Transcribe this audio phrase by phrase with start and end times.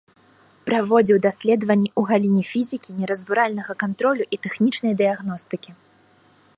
[0.69, 5.71] Праводзіў даследаванні ў галіне фізікі неразбуральнага кантролю і тэхнічнай дыягностыкі.